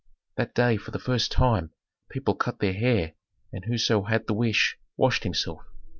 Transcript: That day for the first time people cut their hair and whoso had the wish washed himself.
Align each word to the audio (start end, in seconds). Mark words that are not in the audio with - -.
That 0.35 0.55
day 0.55 0.77
for 0.77 0.89
the 0.89 0.97
first 0.97 1.31
time 1.31 1.73
people 2.09 2.33
cut 2.33 2.57
their 2.57 2.73
hair 2.73 3.13
and 3.53 3.65
whoso 3.65 4.01
had 4.01 4.25
the 4.25 4.33
wish 4.33 4.79
washed 4.97 5.23
himself. 5.23 5.61